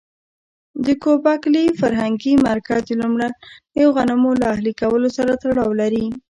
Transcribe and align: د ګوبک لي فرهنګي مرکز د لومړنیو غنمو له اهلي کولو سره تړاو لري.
د 0.85 0.87
ګوبک 1.03 1.41
لي 1.53 1.65
فرهنګي 1.79 2.33
مرکز 2.49 2.79
د 2.87 2.91
لومړنیو 3.01 3.87
غنمو 3.97 4.31
له 4.41 4.45
اهلي 4.53 4.73
کولو 4.81 5.09
سره 5.17 5.31
تړاو 5.43 5.69
لري. 5.81 6.05